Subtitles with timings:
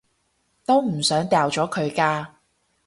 [0.65, 2.25] 都唔想掉咗佢㗎